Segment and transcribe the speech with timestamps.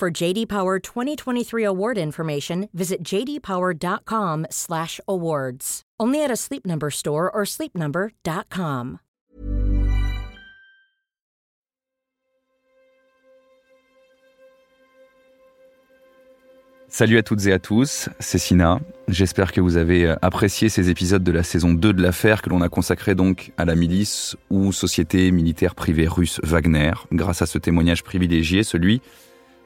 [0.00, 5.82] For JD Power 2023 award information, visit jdpower.com/awards.
[6.00, 8.98] Only at a Sleep Number store or sleepnumber.com.
[16.88, 18.80] Salut à toutes et à tous, c'est Sina.
[19.06, 22.48] J'espère que vous avez euh, apprécié ces épisodes de la saison 2 de l'affaire que
[22.48, 27.46] l'on a consacré donc à la milice ou société militaire privée russe Wagner, grâce à
[27.46, 29.02] ce témoignage privilégié, celui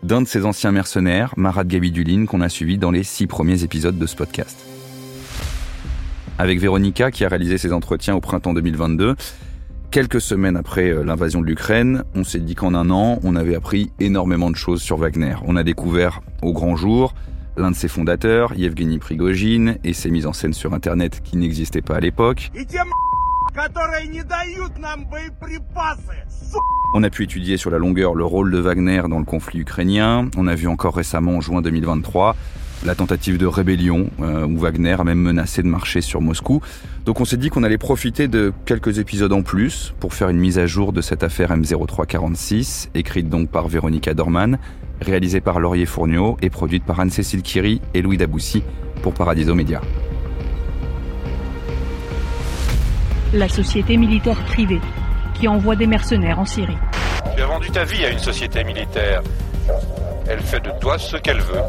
[0.05, 3.99] d'un de ses anciens mercenaires, Marat Gabidulin, qu'on a suivi dans les six premiers épisodes
[3.99, 4.59] de ce podcast.
[6.39, 9.17] Avec Véronica, qui a réalisé ses entretiens au printemps 2022,
[9.91, 13.55] quelques semaines après euh, l'invasion de l'Ukraine, on s'est dit qu'en un an, on avait
[13.55, 15.37] appris énormément de choses sur Wagner.
[15.47, 17.15] On a découvert au grand jour
[17.57, 21.83] l'un de ses fondateurs, Yevgeny Prigogine, et ses mises en scène sur Internet qui n'existaient
[21.83, 22.51] pas à l'époque.
[26.93, 30.29] On a pu étudier sur la longueur le rôle de Wagner dans le conflit ukrainien.
[30.37, 32.35] On a vu encore récemment, en juin 2023,
[32.85, 36.63] la tentative de rébellion, euh, où Wagner a même menacé de marcher sur Moscou.
[37.05, 40.39] Donc on s'est dit qu'on allait profiter de quelques épisodes en plus pour faire une
[40.39, 44.59] mise à jour de cette affaire M0346, écrite donc par Véronica Dorman,
[45.01, 48.65] réalisée par Laurier Fourniot et produite par Anne-Cécile Kiri et Louis Daboussi
[49.03, 49.81] pour Paradiso Media.
[53.35, 54.81] La société militaire privée
[55.35, 56.79] qui envoie des mercenaires en Syrie.
[57.35, 59.23] Tu as vendu ta vie à une société militaire.
[60.29, 61.63] Elle fait de toi ce qu'elle veut.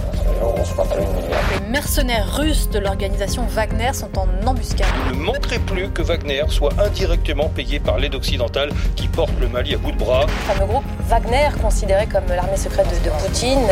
[1.59, 4.85] Les mercenaires russes de l'organisation Wagner sont en embuscade.
[5.11, 9.73] Ne manquerait plus que Wagner soit indirectement payé par l'aide occidentale qui porte le Mali
[9.73, 10.27] à bout de bras.
[10.27, 13.67] Le fameux groupe Wagner, considéré comme l'armée secrète de, de Poutine.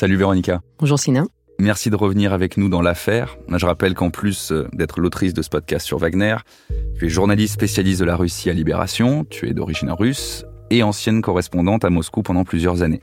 [0.00, 0.62] Salut Véronica.
[0.78, 1.24] Bonjour Sina.
[1.58, 3.36] Merci de revenir avec nous dans l'affaire.
[3.54, 6.36] Je rappelle qu'en plus euh, d'être l'autrice de ce podcast sur Wagner,
[6.98, 11.20] tu es journaliste spécialiste de la Russie à Libération, tu es d'origine russe et ancienne
[11.20, 13.02] correspondante à Moscou pendant plusieurs années.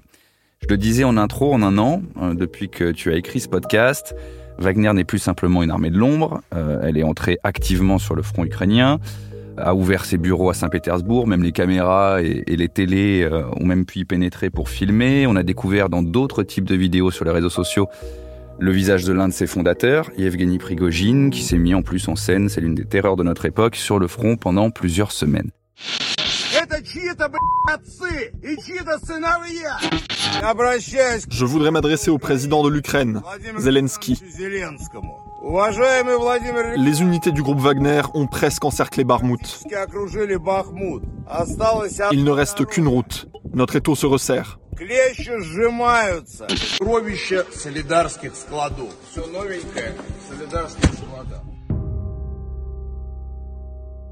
[0.64, 3.48] Je le disais en intro, en un an, euh, depuis que tu as écrit ce
[3.48, 4.16] podcast,
[4.58, 8.24] Wagner n'est plus simplement une armée de l'ombre, euh, elle est entrée activement sur le
[8.24, 8.98] front ukrainien,
[9.58, 13.66] a ouvert ses bureaux à Saint-Pétersbourg, même les caméras et, et les télés euh, ont
[13.66, 15.28] même pu y pénétrer pour filmer.
[15.28, 17.88] On a découvert dans d'autres types de vidéos sur les réseaux sociaux
[18.60, 22.16] le visage de l'un de ses fondateurs, Yevgeny Prigogine, qui s'est mis en plus en
[22.16, 25.52] scène, c'est l'une des terreurs de notre époque, sur le front pendant plusieurs semaines.
[31.30, 33.22] Je voudrais m'adresser au président de l'Ukraine,
[33.58, 34.20] Zelensky.
[36.76, 39.64] Les unités du groupe Wagner ont presque encerclé Barmout.
[42.12, 43.30] Il ne reste qu'une route.
[43.54, 44.60] Notre étau se resserre.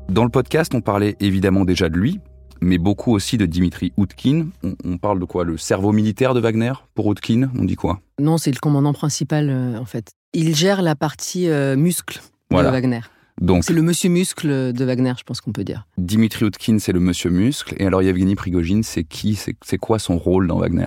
[0.10, 2.22] Dans le podcast, on parlait évidemment déjà de lui,
[2.62, 4.48] mais beaucoup aussi de Dimitri Outkin.
[4.64, 5.44] On, on parle de quoi?
[5.44, 8.00] Le cerveau militaire de Wagner Pour Outkin, on dit quoi?
[8.20, 10.12] Non, c'est le commandant principal euh, en fait.
[10.34, 12.70] Il gère la partie euh, muscle Voilà.
[12.70, 13.02] de Wagner.
[13.42, 15.86] Donc, C'est le monsieur muscle de Wagner, je pense qu'on peut dire.
[15.98, 17.76] Dimitri Outkin, c'est le monsieur muscle.
[17.78, 19.36] Et alors, Yevgeny Prigogine, c'est qui?
[19.36, 20.86] C'est quoi son rôle dans Wagner?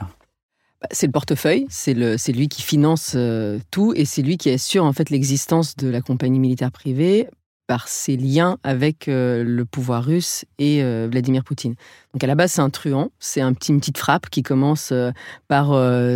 [0.81, 4.85] Bah, C'est le portefeuille, c'est lui qui finance euh, tout et c'est lui qui assure
[4.85, 7.29] en fait l'existence de la compagnie militaire privée
[7.69, 11.75] par ses liens avec euh, le pouvoir russe et euh, Vladimir Poutine.
[12.15, 14.91] Donc à la base, c'est un truand, c'est un petit, une petite frappe qui commence
[14.91, 15.13] euh,
[15.47, 15.69] par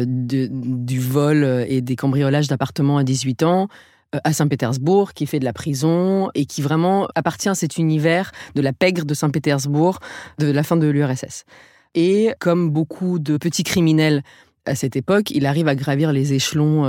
[0.07, 3.69] du vol et des cambriolages d'appartements à 18 ans
[4.25, 8.61] à Saint-Pétersbourg, qui fait de la prison et qui vraiment appartient à cet univers de
[8.61, 10.01] la pègre de Saint-Pétersbourg
[10.39, 11.45] de la fin de l'URSS.
[11.95, 14.23] Et comme beaucoup de petits criminels
[14.67, 16.83] à cette époque, il arrive à gravir les échelons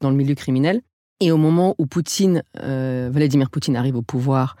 [0.00, 0.80] dans le milieu criminel.
[1.20, 4.56] Et au moment où Poutine, euh, Vladimir Poutine arrive au pouvoir,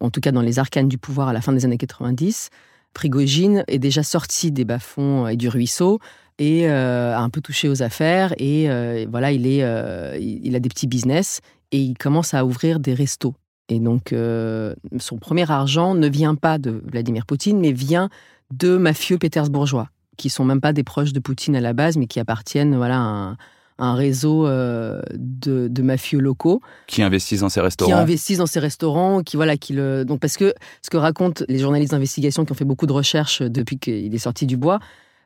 [0.00, 2.50] en tout cas dans les arcanes du pouvoir à la fin des années 90,
[2.92, 5.98] Prigogine est déjà sorti des bas-fonds et du ruisseau
[6.38, 10.54] et euh, a un peu touché aux affaires et euh, voilà, il est, euh, il
[10.54, 13.34] a des petits business et il commence à ouvrir des restos.
[13.68, 18.10] Et donc euh, son premier argent ne vient pas de Vladimir Poutine, mais vient
[18.52, 19.88] de mafieux pétersbourgeois
[20.18, 22.96] qui sont même pas des proches de Poutine à la base, mais qui appartiennent voilà
[22.96, 23.36] à un,
[23.78, 27.90] un réseau de, de, mafieux locaux qui investissent dans ces restaurants.
[27.90, 31.44] Qui investissent dans ces restaurants, qui voilà, qui le donc parce que ce que racontent
[31.48, 34.78] les journalistes d'investigation qui ont fait beaucoup de recherches depuis qu'il est sorti du bois,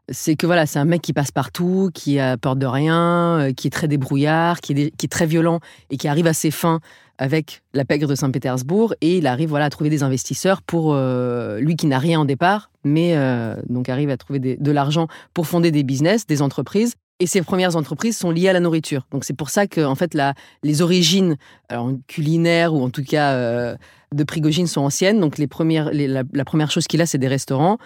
[0.08, 3.66] c'est que voilà, c'est un mec qui passe partout, qui a peur de rien, qui
[3.66, 5.60] est très débrouillard, qui est, qui est très violent
[5.90, 6.80] et qui arrive à ses fins
[7.18, 11.58] avec la pègre de Saint-Pétersbourg et il arrive voilà à trouver des investisseurs pour euh,
[11.60, 15.46] lui qui n'a rien en départ, mais euh, donc arrive à trouver de l'argent pour
[15.46, 16.94] fonder des business, des entreprises.
[17.18, 19.06] Et ces premières entreprises sont liées à la nourriture.
[19.10, 21.36] Donc c'est pour ça que en fait la, les origines
[21.68, 23.74] alors, culinaires ou en tout cas euh,
[24.12, 25.20] de Prigogine sont anciennes.
[25.20, 27.78] Donc les premières, la, première chose qu'il a, c'est des restaurants.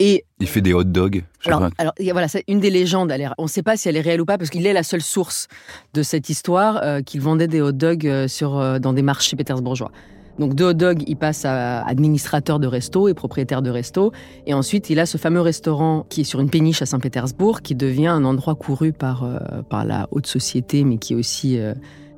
[0.00, 1.22] Et il fait des hot dogs.
[1.44, 1.68] Alors,
[2.12, 3.14] voilà, c'est une des légendes.
[3.36, 5.02] On ne sait pas si elle est réelle ou pas, parce qu'il est la seule
[5.02, 5.46] source
[5.92, 9.36] de cette histoire euh, qu'il vendait des hot dogs euh, sur, euh, dans des marchés
[9.36, 9.92] pétersbourgeois.
[10.40, 14.10] Donc de hot dog, il passe à administrateur de resto et propriétaire de resto.
[14.46, 17.76] Et ensuite, il a ce fameux restaurant qui est sur une péniche à Saint-Pétersbourg, qui
[17.76, 19.28] devient un endroit couru par,
[19.68, 21.58] par la haute société, mais qui est aussi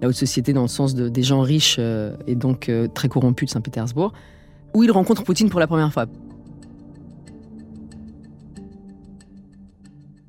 [0.00, 1.78] la haute société dans le sens de, des gens riches
[2.26, 4.12] et donc très corrompus de Saint-Pétersbourg,
[4.72, 6.06] où il rencontre Poutine pour la première fois.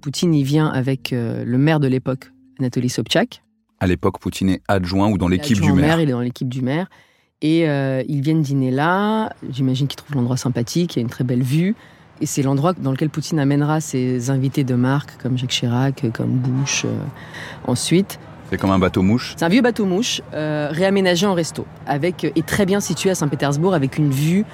[0.03, 3.41] Poutine y vient avec euh, le maire de l'époque, Anatoly Sobchak.
[3.79, 5.97] À l'époque, Poutine est adjoint ou dans l'équipe du maire.
[6.01, 6.89] Il est dans l'équipe du maire.
[7.43, 9.33] Et euh, ils viennent dîner là.
[9.49, 11.75] J'imagine qu'ils trouvent l'endroit sympathique, il y a une très belle vue.
[12.21, 16.29] Et c'est l'endroit dans lequel Poutine amènera ses invités de marque, comme Jacques Chirac, comme
[16.29, 16.95] Bush, euh,
[17.67, 18.17] ensuite.
[18.49, 22.79] C'est comme un bateau-mouche C'est un vieux bateau-mouche, réaménagé en resto, avec, et très bien
[22.79, 24.45] situé à Saint-Pétersbourg, avec une vue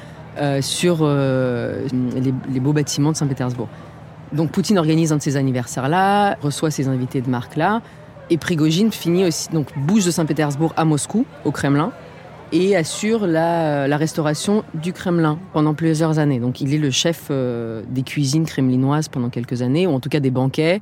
[0.62, 3.68] sur les, les beaux bâtiments de Saint-Pétersbourg.
[4.32, 7.82] Donc Poutine organise un de ces anniversaires-là, reçoit ses invités de marque-là,
[8.30, 11.92] et Prigogine finit aussi, donc bouge de Saint-Pétersbourg à Moscou, au Kremlin,
[12.52, 16.40] et assure la, restauration du Kremlin pendant plusieurs années.
[16.40, 20.10] Donc il est le chef euh, des cuisines kremlinoises pendant quelques années, ou en tout
[20.10, 20.82] cas des banquets,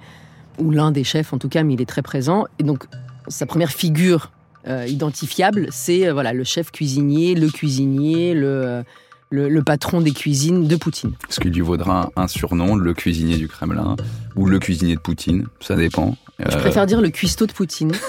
[0.59, 2.45] ou l'un des chefs en tout cas, mais il est très présent.
[2.59, 2.85] Et donc
[3.27, 4.31] sa première figure
[4.67, 8.83] euh, identifiable, c'est euh, voilà le chef cuisinier, le cuisinier, le
[9.29, 11.11] le, patron des cuisines de Poutine.
[11.29, 13.97] Ce qui lui vaudra un, surnom, le cuisinier du Kremlin,
[14.37, 16.15] ou le cuisinier de Poutine, ça dépend.
[16.39, 17.91] Je préfère dire le cuistot de Poutine.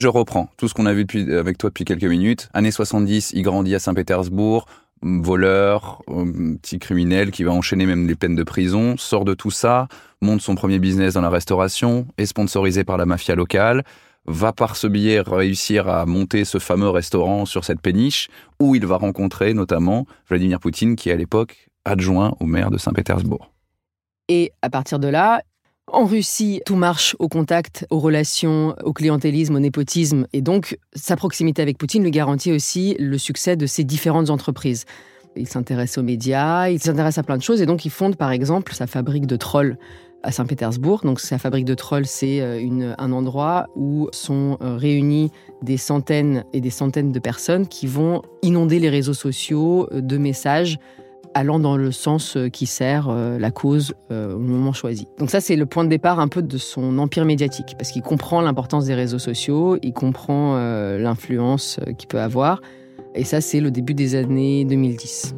[0.00, 1.06] Je reprends tout ce qu'on a vu
[1.38, 2.48] avec toi depuis quelques minutes.
[2.54, 4.64] Années 70, il grandit à Saint-Pétersbourg,
[5.02, 9.50] voleur, euh, petit criminel qui va enchaîner même les peines de prison, sort de tout
[9.50, 9.88] ça,
[10.22, 13.84] monte son premier business dans la restauration, est sponsorisé par la mafia locale,
[14.24, 18.86] va par ce biais réussir à monter ce fameux restaurant sur cette péniche où il
[18.86, 23.52] va rencontrer notamment Vladimir Poutine qui est à l'époque adjoint au maire de Saint-Pétersbourg.
[24.28, 25.42] Et à partir de là,
[25.92, 30.26] en Russie, tout marche au contact, aux relations, au clientélisme, au népotisme.
[30.32, 34.84] Et donc, sa proximité avec Poutine lui garantit aussi le succès de ses différentes entreprises.
[35.36, 37.60] Il s'intéresse aux médias, il s'intéresse à plein de choses.
[37.60, 39.76] Et donc, il fonde par exemple sa fabrique de trolls
[40.22, 41.00] à Saint-Pétersbourg.
[41.04, 45.30] Donc, sa fabrique de trolls, c'est euh, un endroit où sont euh, réunis
[45.62, 50.18] des centaines et des centaines de personnes qui vont inonder les réseaux sociaux euh, de
[50.18, 50.78] messages
[51.34, 55.06] allant dans le sens qui sert la cause au moment choisi.
[55.18, 58.02] Donc ça, c'est le point de départ un peu de son empire médiatique, parce qu'il
[58.02, 60.56] comprend l'importance des réseaux sociaux, il comprend
[60.98, 62.60] l'influence qu'il peut avoir,
[63.14, 65.34] et ça, c'est le début des années 2010.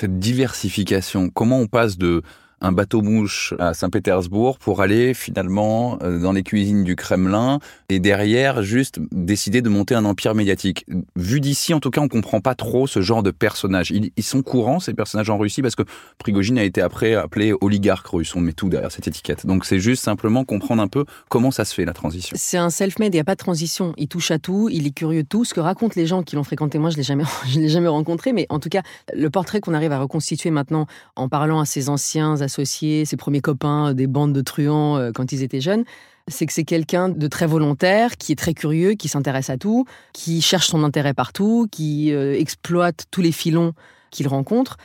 [0.00, 2.22] cette diversification Comment on passe de
[2.60, 7.58] un bateau-mouche à Saint-Pétersbourg pour aller finalement euh, dans les cuisines du Kremlin
[7.88, 10.86] et derrière juste décider de monter un empire médiatique.
[11.16, 13.90] Vu d'ici, en tout cas, on comprend pas trop ce genre de personnages.
[13.90, 15.82] Ils, sont courants, ces personnages en Russie, parce que
[16.18, 18.34] Prigogine a été après appelé oligarque russe.
[18.36, 19.46] On met tout derrière cette étiquette.
[19.46, 22.36] Donc c'est juste simplement comprendre un peu comment ça se fait la transition.
[22.38, 23.94] C'est un self-made, il n'y a pas de transition.
[23.96, 25.44] Il touche à tout, il est curieux de tout.
[25.44, 27.88] Ce que racontent les gens qui l'ont fréquenté, moi je l'ai jamais, je l'ai jamais
[27.88, 28.82] rencontré, mais en tout cas,
[29.14, 33.40] le portrait qu'on arrive à reconstituer maintenant en parlant à ses anciens associés, ses premiers
[33.40, 35.84] copains, des bandes de truands euh, quand ils étaient jeunes,
[36.28, 39.86] c'est que c'est quelqu'un de très volontaire, qui est très curieux, qui s'intéresse à tout,
[40.12, 43.72] qui cherche son intérêt partout, qui euh, exploite tous les filons
[44.10, 44.76] qu'il rencontre.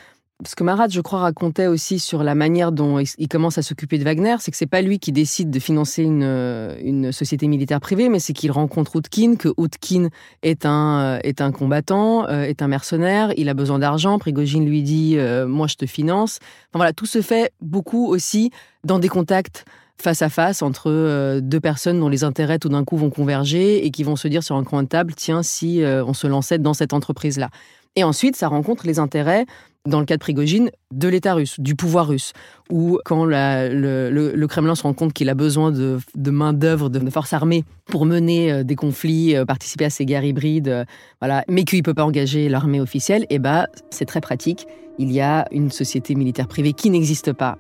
[0.46, 3.98] Ce que Marat, je crois, racontait aussi sur la manière dont il commence à s'occuper
[3.98, 7.80] de Wagner, c'est que c'est pas lui qui décide de financer une, euh, société militaire
[7.80, 10.10] privée, mais c'est qu'il rencontre Outkin, que Outkin
[10.44, 15.18] est un, est un combattant, est un mercenaire, il a besoin d'argent, Prigogine lui dit
[15.48, 16.40] Moi, je te finance».
[16.70, 18.52] Enfin voilà, tout se fait beaucoup aussi
[18.84, 19.66] dans des contacts
[19.98, 23.86] face à face entre euh, deux personnes dont les intérêts tout d'un coup vont converger
[23.86, 26.28] et qui vont se dire sur un coin de table, tiens, si euh, on se
[26.28, 27.50] lançait dans cette entreprise-là.
[27.96, 29.46] Et ensuite, ça rencontre les intérêts
[29.86, 32.34] dans le cas de Prigogine, de l'État russe, du pouvoir russe,
[32.72, 36.00] ou quand le, Kremlin se rend compte qu'il a besoin de,
[36.32, 40.68] main-d'œuvre, de, forces armées pour mener euh, des conflits, euh, participer à ces guerres hybrides,
[40.68, 40.86] euh,
[41.22, 44.68] voilà, mais qu'il ne peut pas engager l'armée officielle, et eh ben, c'est très pratique.
[44.98, 47.58] Il y a une société militaire privée qui n'existe pas,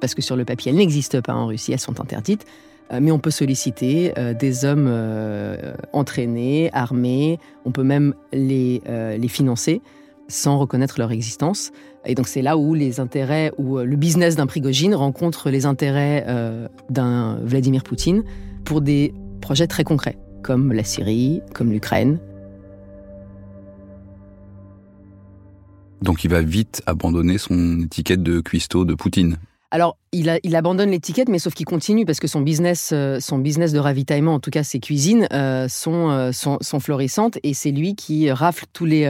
[0.00, 2.44] parce que sur le papier, elle n'existe pas en Russie, elles sont interdites,
[3.00, 4.90] mais on peut solliciter des hommes
[5.92, 8.82] entraînés, armés, on peut même les,
[9.18, 9.80] les financer
[10.32, 11.72] sans reconnaître leur existence.
[12.04, 15.66] Et donc c'est là où les intérêts, où euh, le business d'un Prigogine rencontre les
[15.66, 18.24] intérêts euh, d'un Vladimir Poutine
[18.64, 22.18] pour des projets très concrets, comme la Syrie, comme l'Ukraine.
[26.00, 29.36] Donc il va vite abandonner son étiquette de cuistot de Poutine.
[29.74, 33.72] Alors, il, abandonne l'étiquette, mais sauf qu'il continue parce que son business, euh, son business
[33.72, 38.30] de ravitaillement, en tout cas ses cuisines, euh, euh, sont, florissantes et c'est lui qui
[38.30, 39.08] rafle tous les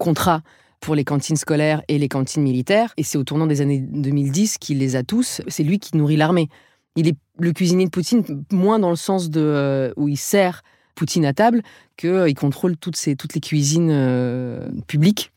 [0.00, 0.42] contrats
[0.80, 2.92] pour les cantines scolaires et les cantines militaires.
[2.96, 5.42] Et c'est au tournant des années 2010 qu'il les a tous.
[5.46, 6.48] C'est lui qui nourrit l'armée.
[6.96, 10.64] Il est le cuisinier de Poutine, moins dans le sens où il sert
[10.96, 11.62] Poutine à table,
[11.96, 15.30] qu'il contrôle toutes, toutes les cuisines publiques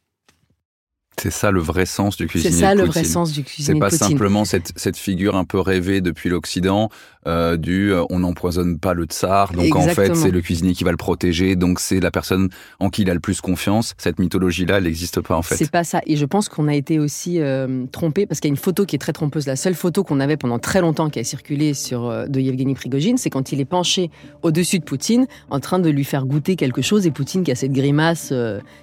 [1.19, 2.53] c'est ça le vrai sens du cuisinier.
[2.53, 3.73] C'est ça le vrai sens du cuisinier.
[3.73, 6.89] C'est pas simplement cette, cette, figure un peu rêvée depuis l'Occident
[7.25, 10.83] euh, du euh, on n'empoisonne pas le tsar, donc en fait c'est le cuisinier qui
[10.83, 13.95] va le protéger, donc c'est la personne en qui il a le plus confiance.
[13.97, 15.55] Cette mythologie-là, elle n'existe pas en fait.
[15.55, 16.01] C'est pas ça.
[16.05, 18.85] Et je pense qu'on a été aussi euh, trompé parce qu'il y a une photo
[18.85, 19.47] qui est très trompeuse.
[19.47, 23.17] La seule photo qu'on avait pendant très longtemps qui a circulé sur de Yevgeny Prigogine,
[23.17, 24.11] c'est quand il est penché
[24.43, 27.55] au-dessus de Poutine en train de lui faire goûter quelque chose et Poutine qui a
[27.55, 28.31] cette grimace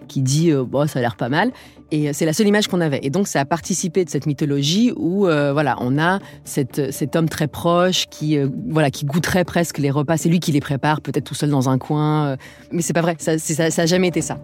[0.09, 1.53] qui dit bon ça a l'air pas mal.
[1.95, 2.99] Et c'est la seule image qu'on avait.
[3.05, 7.15] Et donc, ça a participé de cette mythologie où, euh, voilà, on a cette, cet
[7.15, 10.17] homme très proche qui, euh, voilà, qui goûterait presque les repas.
[10.17, 12.31] C'est lui qui les prépare, peut-être tout seul dans un coin.
[12.31, 12.37] Euh.
[12.73, 13.15] mais c'est pas vrai.
[13.21, 14.39] Ça, ça, ça jamais été ça.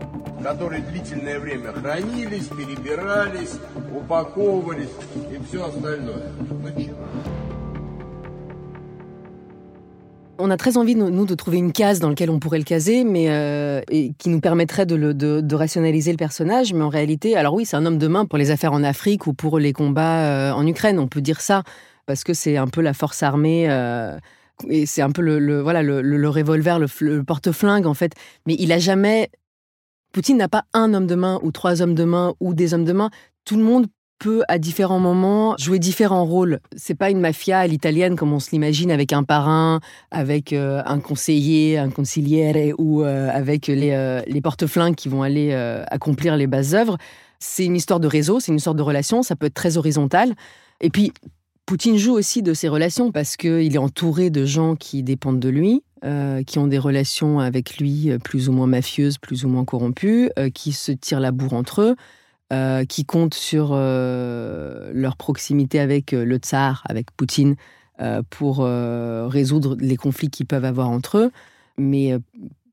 [10.40, 13.04] On a très envie, nous, de trouver une case dans laquelle on pourrait le caser,
[13.04, 13.80] mais euh,
[14.18, 16.72] qui nous permettrait de, rationaliser le personnage.
[16.72, 19.26] Mais en réalité, alors oui, c'est un homme de main pour les affaires en Afrique
[19.26, 20.98] ou pour les combats euh, en Ukraine.
[20.98, 21.62] On peut dire ça
[22.06, 23.70] parce que c'est un peu la force armée.
[23.70, 24.18] Euh,
[24.68, 28.12] et c'est un peu le, voilà le, revolver, le, porte-flingue en fait.
[28.46, 29.30] Mais il a jamais.
[30.12, 32.84] Poutine n'a pas un homme de main ou trois hommes de main ou des hommes
[32.84, 33.10] de main.
[33.44, 33.86] Tout le monde
[34.20, 36.60] peut à différents moments jouer différents rôles.
[36.76, 39.80] C'est pas une mafia à l'italienne comme on se l'imagine avec un parrain,
[40.12, 45.22] avec euh, un conseiller, un consigliere ou euh, avec les, euh, les porte-flingues qui vont
[45.22, 45.52] aller
[45.90, 46.98] accomplir les bases œuvres.
[47.40, 50.34] C'est une histoire de réseau, c'est une histoire de relation, ça peut être très horizontal.
[50.82, 51.12] Et puis
[51.64, 55.48] Poutine joue aussi de ses relations parce qu'il est entouré de gens qui dépendent de
[55.48, 55.82] lui,
[56.46, 60.72] qui ont des relations avec lui plus ou moins mafieuses, plus ou moins corrompues, qui
[60.72, 61.96] se tirent la bourre entre eux.
[62.52, 67.54] Euh, qui comptent sur euh, leur proximité avec euh, le tsar, avec Poutine,
[68.30, 71.30] pour résoudre les conflits qu'ils peuvent avoir entre eux.
[71.76, 72.16] Mais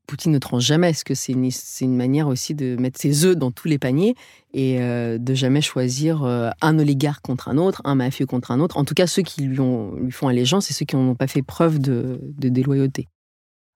[0.06, 3.50] Poutine ne tranche jamais, parce que c'est une, manière aussi de mettre ses œufs dans
[3.50, 4.14] tous les paniers
[4.54, 8.78] et de jamais choisir un oligarque contre un autre, un mafieux contre un autre?
[8.78, 11.26] En tout cas, ceux qui lui, ont, lui font allégeance, c'est ceux qui n'ont pas
[11.26, 13.06] fait preuve de déloyauté.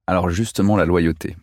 [0.07, 1.37] Alors justement, la loyauté.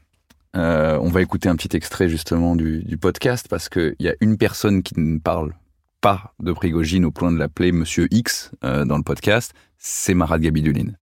[0.55, 4.37] Euh, on va écouter un petit extrait justement du, podcast parce qu'il y a une
[4.37, 5.53] personne qui ne parle
[6.01, 10.39] pas de Prigogine au point de l'appeler Monsieur X euh, dans le podcast, c'est Marat
[10.39, 10.93] Gabidulin.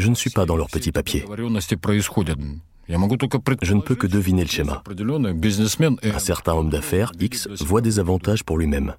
[0.00, 1.24] Je ne suis pas dans leur petit papier.
[3.62, 4.82] Je ne peux que deviner le schéma.
[6.02, 8.94] Un certain homme d'affaires, X, voit des avantages pour lui-même.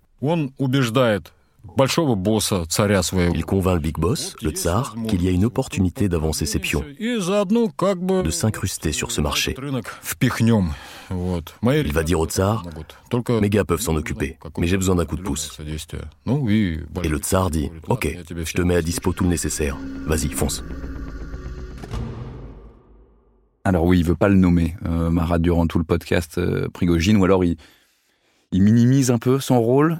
[1.77, 6.83] Il convainc le big boss, le tsar, qu'il y a une opportunité d'avancer ses pions,
[6.99, 9.55] de s'incruster sur ce marché.
[11.11, 12.65] Il va dire au tsar,
[13.41, 15.57] mes gars peuvent s'en occuper, mais j'ai besoin d'un coup de pouce.
[15.67, 20.63] Et le tsar dit, ok, je te mets à dispo tout le nécessaire, vas-y, fonce.
[23.65, 27.17] Alors oui, il veut pas le nommer, euh, Marat, durant tout le podcast euh, Prigogine,
[27.17, 27.57] ou alors il,
[28.51, 29.97] il minimise un peu son rôle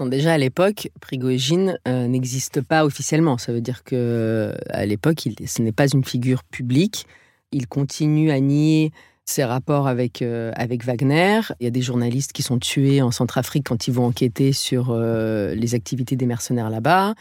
[0.00, 3.38] déjà à l'époque, Prigogine euh, n'existe pas officiellement.
[3.38, 7.06] Ça veut dire que à l'époque, ce n'est pas une figure publique.
[7.52, 8.92] Il continue à nier
[9.24, 11.40] ses rapports avec, euh, avec Wagner.
[11.60, 14.90] Il y a des journalistes qui sont tués en Centrafrique quand ils vont enquêter sur
[14.90, 17.14] euh, les activités des mercenaires là-bas.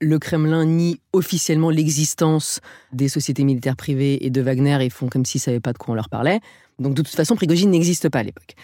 [0.00, 2.60] Le Kremlin nie officiellement l'existence
[2.92, 5.78] des sociétés militaires privées et de Wagner et font comme s'ils ne savaient pas de
[5.78, 6.40] quoi on leur parlait.
[6.78, 8.56] Donc de toute façon, Prigogine n'existe pas à l'époque.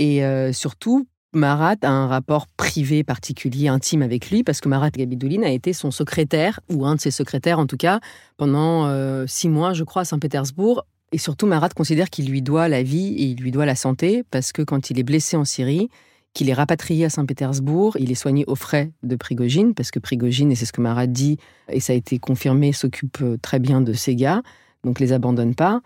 [0.00, 0.22] Et
[0.52, 5.50] surtout, Marat a un rapport privé particulier, intime avec lui, parce que Marat Gabidouline a
[5.50, 8.00] été son secrétaire, ou un de ses secrétaires en tout cas,
[8.36, 12.68] pendant euh, six mois, je crois, à Saint-Pétersbourg, Et surtout, Marat considère qu'il lui doit
[12.68, 15.44] la vie et il lui doit la santé, parce que quand il est blessé en
[15.44, 15.88] Syrie,
[16.34, 20.50] qu'il est rapatrié à Saint-Pétersbourg, il est soigné aux frais de Prigogine, parce que Prigogine,
[20.50, 23.80] et c'est ce que Marat dit, et ça a été confirmé, s'occupe euh, très bien
[23.80, 24.42] de ses gars,
[24.82, 25.80] donc les abandonne pas.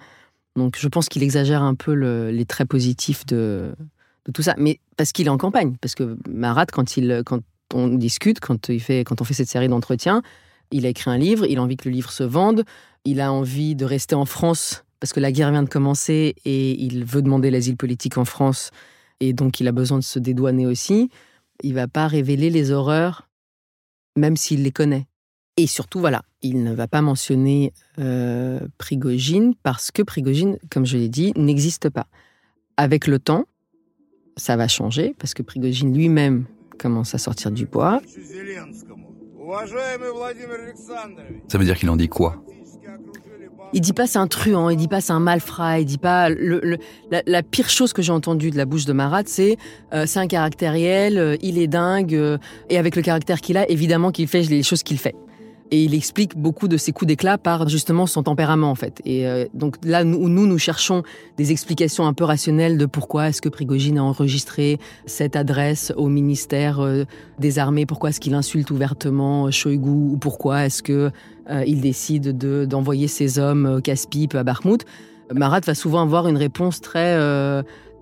[0.57, 1.93] Donc je pense qu'il exagère un peu
[2.31, 3.75] les traits positifs de,
[4.33, 7.41] tout ça, mais parce qu'il est en campagne, parce que Marat, quand, il, quand
[7.73, 10.23] on discute, quand, il fait, quand on fait cette série d'entretiens,
[10.71, 12.65] il a écrit un livre, il a envie que le livre se vende,
[13.05, 16.83] il a envie de rester en France parce que la guerre vient de commencer et
[16.83, 18.71] il veut demander l'asile politique en France
[19.21, 21.11] et donc il a besoin de se dédouaner aussi.
[21.63, 23.29] Il va pas révéler les horreurs,
[24.17, 25.07] même s'il les connaît.
[25.57, 30.97] Et surtout, voilà, il ne va pas mentionner euh, Prigogine parce que Prigogine, comme je
[30.97, 32.07] l'ai dit, n'existe pas.
[32.77, 33.45] Avec le temps,
[34.37, 36.47] ça va changer parce que Prigogine lui-même
[36.79, 38.01] commence à sortir du bois.
[41.49, 42.43] Ça veut dire qu'il en dit quoi?
[43.73, 46.29] Il dit pas c'est un truand, il dit pas c'est un malfrat, il dit pas
[46.29, 46.79] le,
[47.11, 49.57] la, pire chose que j'ai entendue de la bouche de Marat, c'est
[49.93, 52.39] euh, c'est un caractériel, euh, il est dingue euh,
[52.71, 55.17] et avec le caractère qu'il a, évidemment qu'il fait les choses qu'il fait.
[55.75, 59.03] Et il explique beaucoup de ses coups d'éclat par justement son tempérament en fait.
[59.05, 61.03] Et euh, donc là, nous, nous, nous cherchons
[61.37, 66.09] des explications un peu rationnelles de pourquoi est-ce que Prigogine a enregistré cette adresse au
[66.09, 67.03] ministère euh,
[67.41, 71.11] des Armées, pourquoi est-ce qu'il insulte ouvertement Shoigu, ou pourquoi est-ce que
[71.51, 74.87] euh, il décide de, d'envoyer ses hommes casse-pipe à Bakhmut.
[75.35, 77.19] Marat va souvent avoir une réponse très,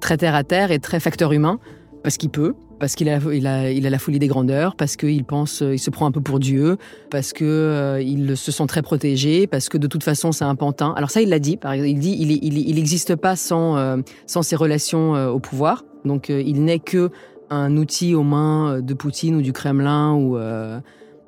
[0.00, 1.58] très terre à terre et très facteur humain
[2.02, 4.96] parce qu'il peut, parce qu'il a, il a, il a la folie des grandeurs, parce
[4.96, 6.78] qu'il pense, il se prend un peu pour Dieu,
[7.12, 10.92] parce que euh, se sent très protégé, parce que de toute façon c'est un pantin.
[10.96, 11.60] Alors ça, il l'a dit.
[11.76, 15.84] Il dit, il n'existe pas sans, euh, sans ses relations euh, au pouvoir.
[16.04, 17.10] Donc il n'est que
[17.50, 20.18] un outil aux mains de Poutine ou du Kremlin,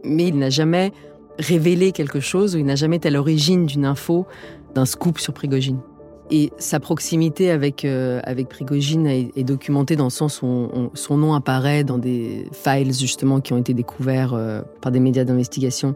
[0.02, 0.90] mais il n'a jamais
[1.38, 4.26] révélé quelque chose, il n'a jamais été à l'origine d'une info,
[4.74, 5.78] d'un scoop sur Prigogine.
[6.30, 11.34] Et sa proximité avec, euh, avec Prigogine est, documentée dans le sens où son nom
[11.34, 15.94] apparaît dans des files justement qui ont été découverts euh, par des médias d'investigation.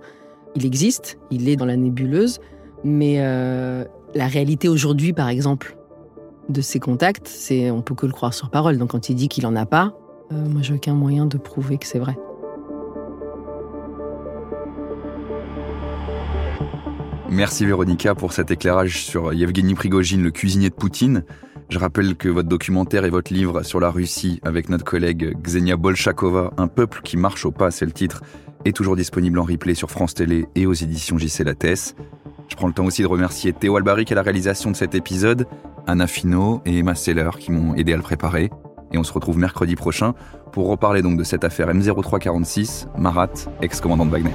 [0.55, 2.41] Il existe, il est dans la nébuleuse,
[2.85, 5.77] mais euh, la réalité aujourd'hui, par exemple,
[6.49, 8.77] de ses contacts, c'est on peut que le croire sur parole.
[8.77, 9.95] Donc quand il dit qu'il en a pas,
[10.31, 12.17] moi j'ai aucun moyen de prouver que c'est vrai.
[17.31, 21.25] Merci Véronica pour cet éclairage sur Yevgeny Prigogine, le cuisinier de Poutine.
[21.69, 25.77] Je rappelle que votre documentaire et votre livre sur la Russie avec notre collègue Xenia
[25.77, 28.23] Bolshakova, Un peuple qui marche au pas, c'est le titre,
[28.65, 31.95] est toujours disponible en replay sur France Télé et aux éditions JC Lattès.
[32.49, 35.47] Je prends le temps aussi de remercier Théo Albaric à la réalisation de cet épisode,
[35.87, 38.51] Anna Fino et Emma Seller qui m'ont aidé à le préparer.
[38.91, 40.15] Et on se retrouve mercredi prochain
[40.53, 43.29] pour reparler donc de cette affaire M0346, Marat,
[43.61, 44.33] ex-commandant de Wagner.